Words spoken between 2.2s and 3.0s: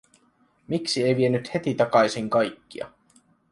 kaikkia?